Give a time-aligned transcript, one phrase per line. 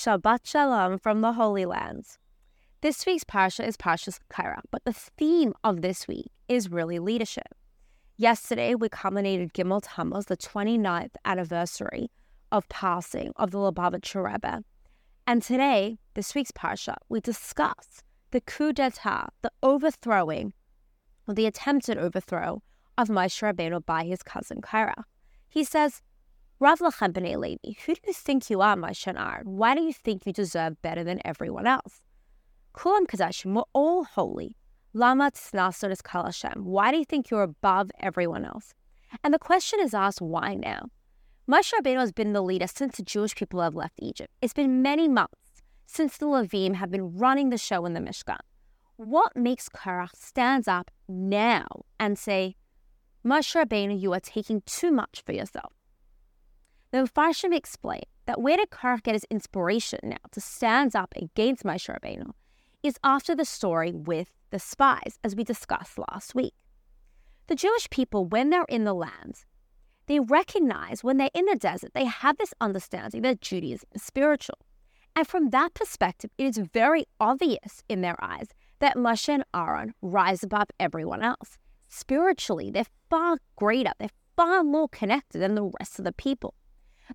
[0.00, 2.18] Shabbat Shalom from the Holy Lands.
[2.80, 7.54] This week's Parsha is Parshas Korach, but the theme of this week is really leadership.
[8.16, 12.10] Yesterday, we culminated Gimel Tammuz, the 29th anniversary
[12.50, 14.64] of passing of the Lubavitcher Rebbe.
[15.26, 20.54] And today, this week's Parsha, we discuss the coup d'etat, the overthrowing,
[21.28, 22.62] or the attempted overthrow
[22.96, 25.04] of Moshe Rabbeinu by his cousin Korach.
[25.46, 26.00] He says,
[26.62, 29.46] Rav Lachem B'nai Levi, who do you think you are, Moshe and Aaron?
[29.46, 32.02] Why do you think you deserve better than everyone else?
[32.74, 34.54] Kulam Kedoshim, we're all holy.
[34.92, 36.66] Lama Tsnasonis Kal Hashem.
[36.66, 38.74] Why do you think you're above everyone else?
[39.24, 40.90] And the question is asked, why now?
[41.50, 44.30] Moshe Rabbeinu has been the leader since the Jewish people have left Egypt.
[44.42, 48.36] It's been many months since the Levim have been running the show in the Mishkan.
[48.96, 51.64] What makes Korach stand up now
[51.98, 52.56] and say,
[53.24, 55.72] Moshe Rabbeinu, you are taking too much for yourself?
[56.92, 61.62] The Mepharshim explain that where did Korach get his inspiration now to stand up against
[61.62, 62.32] Moshe Rabbeinu
[62.82, 66.54] is after the story with the spies, as we discussed last week.
[67.46, 69.44] The Jewish people, when they're in the land,
[70.06, 74.58] they recognize when they're in the desert, they have this understanding that Judaism is spiritual.
[75.14, 78.48] And from that perspective, it is very obvious in their eyes
[78.80, 81.58] that Moshe and Aaron rise above everyone else.
[81.88, 86.54] Spiritually, they're far greater, they're far more connected than the rest of the people.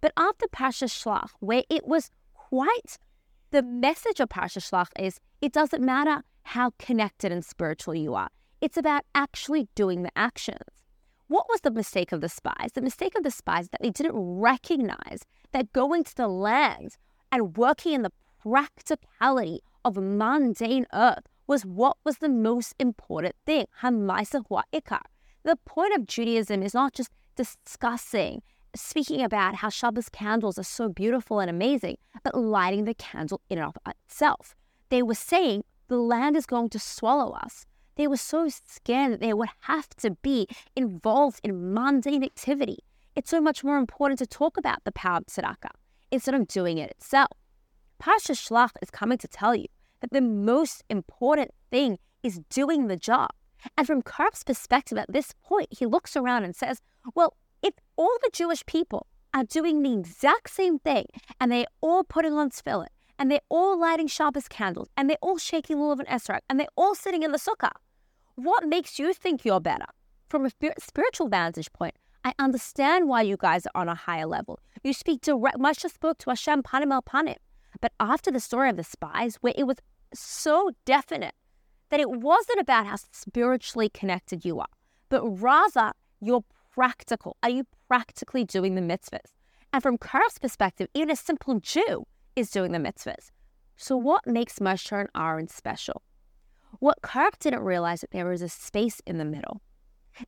[0.00, 2.98] But after Parsha Shlach, where it was quite
[3.50, 8.28] the message of Parsha Shlach is it doesn't matter how connected and spiritual you are.
[8.60, 10.58] It's about actually doing the actions.
[11.28, 12.72] What was the mistake of the spies?
[12.74, 16.96] The mistake of the spies is that they didn't recognize that going to the land
[17.32, 23.66] and working in the practicality of mundane earth was what was the most important thing.
[23.82, 28.42] The point of Judaism is not just discussing
[28.74, 33.58] speaking about how Shabbos candles are so beautiful and amazing, but lighting the candle in
[33.58, 34.54] and of itself.
[34.90, 37.66] They were saying the land is going to swallow us.
[37.96, 42.78] They were so scared that they would have to be involved in mundane activity.
[43.14, 45.70] It's so much more important to talk about the power of tzedakah
[46.10, 47.30] instead of doing it itself.
[47.98, 49.66] Pasha Shlach is coming to tell you
[50.00, 53.30] that the most important thing is doing the job.
[53.78, 56.82] And from Korach's perspective at this point, he looks around and says,
[57.14, 57.36] Well,
[57.96, 61.06] all the Jewish people are doing the exact same thing
[61.40, 62.86] and they're all putting on tefillin
[63.18, 66.76] and they're all lighting Shabbos candles and they're all shaking lulav and esrog and they're
[66.76, 67.70] all sitting in the sukkah,
[68.36, 69.86] what makes you think you're better?
[70.28, 71.94] From a spiritual vantage point,
[72.24, 74.58] I understand why you guys are on a higher level.
[74.82, 75.58] You speak direct.
[75.58, 77.36] Moshe spoke to Hashem panim el panim.
[77.80, 79.76] But after the story of the spies, where it was
[80.14, 81.34] so definite
[81.90, 84.68] that it wasn't about how spiritually connected you are,
[85.08, 86.44] but rather your
[86.74, 87.36] practical?
[87.42, 89.32] Are you practically doing the mitzvahs?
[89.72, 93.30] And from Korach's perspective, even a simple Jew is doing the mitzvahs.
[93.76, 96.02] So, what makes Moshe and Aaron special?
[96.78, 99.60] What Korach didn't realize that there is a space in the middle.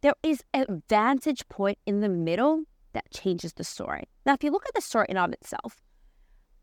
[0.00, 4.08] There is a vantage point in the middle that changes the story.
[4.24, 5.82] Now, if you look at the story in of itself,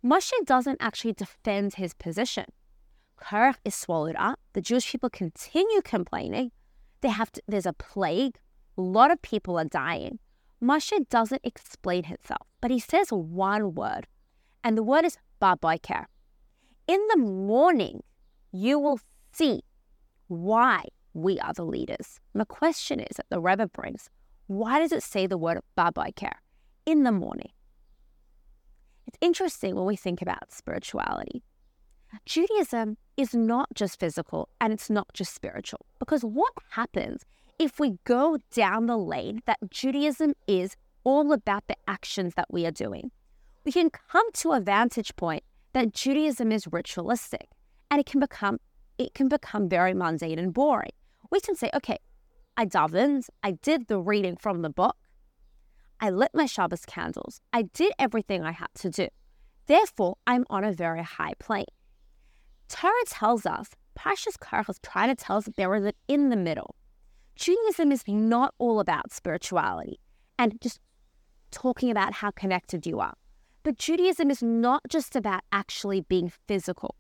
[0.04, 2.46] Moshe doesn't actually defend his position.
[3.18, 4.40] Korach is swallowed up.
[4.54, 6.52] The Jewish people continue complaining.
[7.02, 8.38] They have to, there's a plague.
[8.78, 10.20] A lot of people are dying.
[10.62, 14.08] Moshe doesn't explain himself, but he says one word,
[14.64, 16.06] and the word is Baboiker.
[16.88, 18.02] In the morning,
[18.52, 19.00] you will
[19.34, 19.62] see
[20.28, 22.20] why we are the leaders.
[22.34, 24.10] The question is that the Rebbe brings,
[24.48, 26.34] why does it say the word Baboiker
[26.86, 27.52] in the morning?
[29.06, 31.44] It's interesting when we think about spirituality.
[32.26, 37.26] Judaism is not just physical and it's not just spiritual, because what happens
[37.60, 42.66] if we go down the lane that Judaism is all about the actions that we
[42.66, 43.12] are doing,
[43.64, 45.44] we can come to a vantage point
[45.74, 47.50] that Judaism is ritualistic
[47.90, 48.60] and it can become
[48.98, 50.92] it can become very mundane and boring.
[51.32, 51.98] We can say, okay,
[52.56, 54.96] I davened, I did the reading from the book,
[56.00, 59.08] I lit my Shabbos candles, I did everything I had to do.
[59.66, 61.66] Therefore, I'm on a very high plane.
[62.68, 66.30] Torah tells us, Pashas Korach is trying to tell us that there is an in
[66.30, 66.76] the middle.
[67.36, 70.00] Judaism is not all about spirituality
[70.38, 70.80] and just
[71.52, 73.16] talking about how connected you are.
[73.64, 76.96] But Judaism is not just about actually being physical.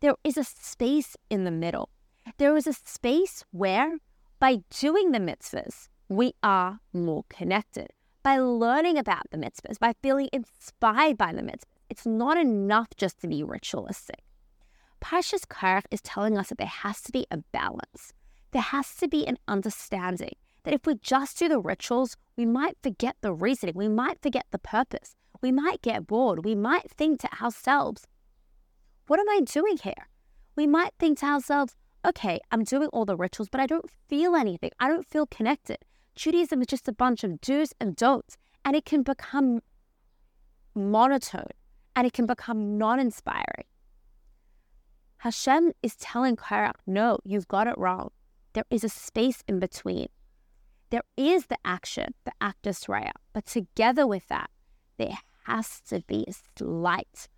[0.00, 1.90] There is a space in the middle.
[2.38, 3.98] There is a space where,
[4.38, 7.88] by doing the mitzvahs, we are more connected.
[8.22, 13.20] By learning about the mitzvahs, by feeling inspired by the mitzvahs, it's not enough just
[13.20, 14.22] to be ritualistic.
[15.00, 18.12] Parshas Korach is telling us that there has to be a balance
[18.52, 20.34] there has to be an understanding
[20.64, 24.46] that if we just do the rituals, we might forget the reasoning, we might forget
[24.50, 28.06] the purpose, we might get bored, we might think to ourselves,
[29.06, 30.08] What am I doing here?
[30.56, 34.34] We might think to ourselves, okay, I'm doing all the rituals, but I don't feel
[34.34, 34.70] anything.
[34.80, 35.78] I don't feel connected.
[36.14, 39.60] Judaism is just a bunch of do's and don'ts, and it can become
[40.74, 41.50] monotone
[41.94, 43.66] and it can become non inspiring.
[45.18, 48.10] Hashem is telling Korach, no, you've got it wrong.
[48.56, 50.06] There is a space in between.
[50.88, 54.48] There is the action, the actus rea, but together with that,
[54.96, 57.28] there has to be a light.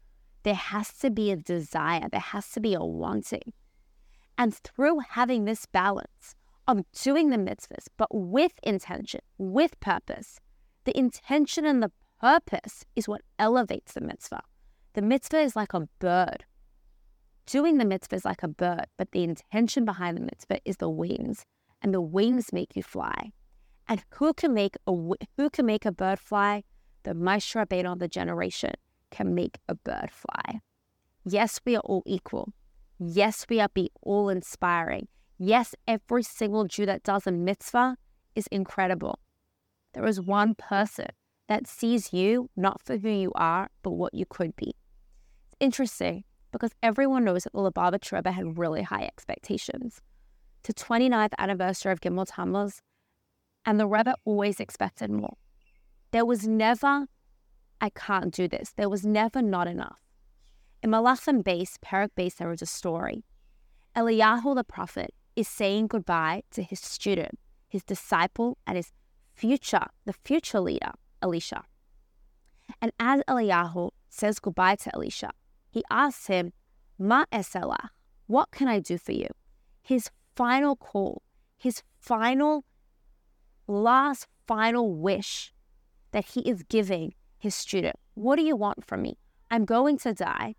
[0.44, 2.09] There has to be a desire.
[2.09, 3.53] There has to be a wanting.
[4.38, 6.37] And through having this balance
[6.69, 10.38] of doing the mitzvahs, but with intention, with purpose,
[10.85, 11.91] the intention and the
[12.21, 14.44] purpose is what elevates the mitzvah.
[14.93, 16.44] The mitzvah is like a bird.
[17.49, 20.91] Doing the mitzvah is like a bird, but the intention behind the mitzvah is the
[20.91, 21.47] wings,
[21.81, 23.33] and the wings make you fly.
[23.89, 26.65] And who can make a who can make a bird fly?
[27.05, 28.73] The Moshe Rabbeinu of the generation
[29.11, 30.61] can make a bird fly.
[31.25, 32.53] Yes, we are all equal.
[32.99, 35.09] Yes, we are be all inspiring.
[35.39, 37.97] Yes, every single Jew that does a mitzvah
[38.35, 39.21] is incredible.
[39.95, 41.06] There is one person
[41.49, 44.75] that sees you not for who you are, but what you could be.
[45.47, 50.00] It's interesting because everyone knows that the Lubavitch Rebbe had really high expectations.
[50.65, 52.83] To 29th anniversary of Gimel Tammuz,
[53.65, 55.37] and the Rebbe always expected more.
[56.11, 57.06] There was never,
[57.81, 58.73] I can't do this.
[58.77, 60.00] There was never not enough.
[60.83, 63.25] In Melachim Beis, Perek Beis, there is a story.
[63.97, 68.93] Eliyahu the prophet is saying goodbye to his student, his disciple, and his
[69.35, 71.65] future, the future leader, Elisha.
[72.81, 75.31] And as Eliyahu says goodbye to Elisha,
[75.70, 76.53] he asks him,
[76.99, 77.91] Ma eselah,
[78.26, 79.29] what can I do for you?
[79.82, 81.23] His final call,
[81.56, 82.65] his final,
[83.67, 85.53] last final wish
[86.12, 87.97] that he is giving his student.
[88.15, 89.19] What do you want from me?
[89.50, 90.55] I'm going to die.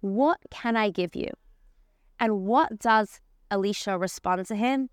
[0.00, 1.30] What can I give you?
[2.20, 3.20] And what does
[3.50, 4.90] Elisha respond to him?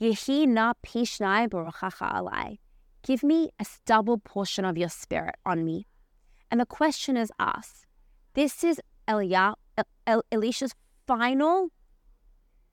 [0.00, 2.58] Yehi na pishnai alai.
[3.02, 5.86] Give me a double portion of your spirit on me.
[6.50, 7.86] And the question is asked.
[8.34, 9.54] This is Elia,
[10.08, 10.74] El- Elisha's
[11.06, 11.68] final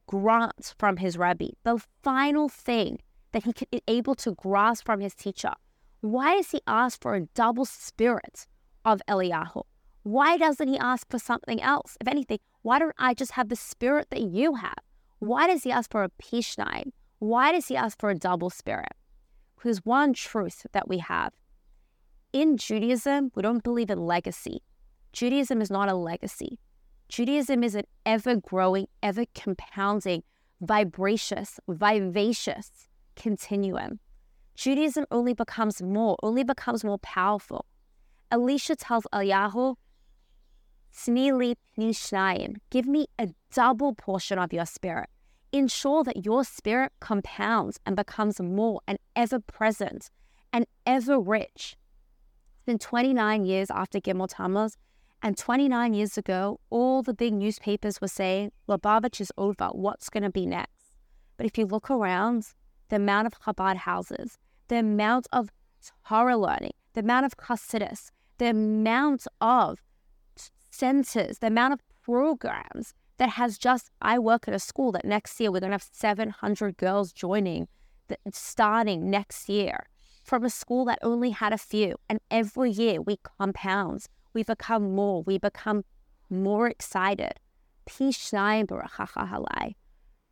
[0.07, 2.97] grant from his rabbi, the final thing
[3.31, 5.53] that he is able to grasp from his teacher.
[6.01, 8.47] Why does he ask for a double spirit
[8.83, 9.61] of Eliyahu?
[10.01, 11.95] Why doesn't he ask for something else?
[12.01, 14.79] If anything, why don't I just have the spirit that you have?
[15.19, 16.91] Why does he ask for a pishnai?
[17.19, 18.93] Why does he ask for a double spirit?
[19.55, 21.33] Because one truth that we have
[22.33, 24.63] in Judaism, we don't believe in legacy.
[25.13, 26.59] Judaism is not a legacy.
[27.09, 30.23] Judaism is an ever growing, ever compounding,
[30.61, 33.99] vibracious, vivacious continuum.
[34.55, 37.65] Judaism only becomes more, only becomes more powerful.
[38.31, 39.75] Elisha tells Eliyahu,
[40.93, 45.09] Snili Nishnayim, give me a double portion of your spirit.
[45.51, 50.09] Ensure that your spirit compounds and becomes more and ever present
[50.53, 51.75] and ever rich.
[52.55, 54.77] It's been 29 years after Gimel Tammuz,
[55.23, 60.23] and 29 years ago, all the big newspapers were saying, Lubavitch is over, what's going
[60.23, 60.95] to be next?
[61.37, 62.47] But if you look around,
[62.89, 64.37] the amount of Chabad houses,
[64.67, 65.49] the amount of
[66.07, 69.79] Torah learning, the amount of Hasidus, the amount of
[70.71, 75.39] centers, the amount of programs that has just, I work at a school that next
[75.39, 77.67] year we're going to have 700 girls joining,
[78.07, 79.85] that starting next year
[80.23, 81.95] from a school that only had a few.
[82.09, 85.83] And every year we compound, we become more, we become
[86.29, 87.33] more excited.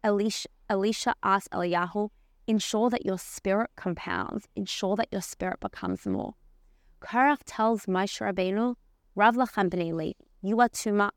[0.03, 2.09] Elisha, Elisha asked Eliyahu,
[2.47, 6.35] ensure that your spirit compounds, ensure that your spirit becomes more.
[7.01, 8.75] Korach tells Moshe Rabbeinu,
[9.15, 11.13] Rav Lachem you are too much.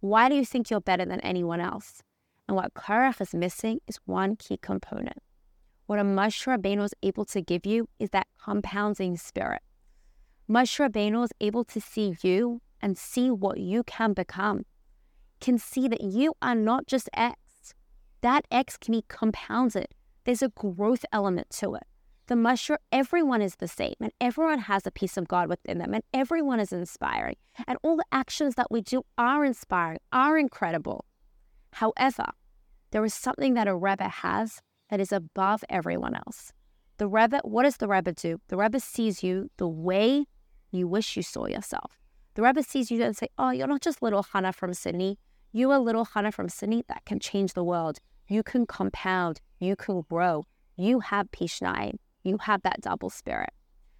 [0.00, 2.02] Why do you think you're better than anyone else?
[2.48, 5.22] And what Korach is missing is one key component.
[5.86, 9.62] What a Moshe Rabbeinu is able to give you is that compounding spirit.
[10.48, 14.66] Moshe Rabbeinu is able to see you and see what you can become,
[15.40, 17.74] can see that you are not just X.
[18.20, 19.88] That X can be compounded.
[20.24, 21.84] There's a growth element to it.
[22.26, 25.94] The mushroom, everyone is the same, and everyone has a piece of God within them,
[25.94, 27.36] and everyone is inspiring.
[27.66, 31.06] And all the actions that we do are inspiring, are incredible.
[31.72, 32.26] However,
[32.90, 34.60] there is something that a Rebbe has
[34.90, 36.52] that is above everyone else.
[36.98, 38.40] The Rebbe, what does the Rebbe do?
[38.48, 40.26] The Rebbe sees you the way
[40.74, 41.98] you wish you saw yourself.
[42.34, 45.18] The Rebbe sees you and say, "Oh, you're not just little Hannah from Sydney.
[45.52, 48.00] You are little Hannah from Sydney that can change the world.
[48.28, 49.40] You can compound.
[49.60, 50.44] You can grow.
[50.76, 51.92] You have Pishnai.
[52.24, 53.50] You have that double spirit.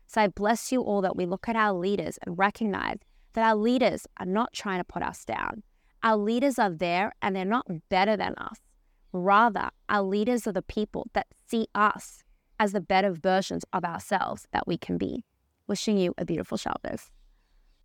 [0.07, 2.99] So I bless you all that we look at our leaders and recognize
[3.35, 5.63] that our leaders are not trying to put us down.
[6.03, 8.59] Our leaders are there and they're not better than us.
[9.13, 12.23] Rather, our leaders are the people that see us
[12.59, 15.25] as the better versions of ourselves that we can be.
[15.67, 17.11] Wishing you a beautiful Shabbos.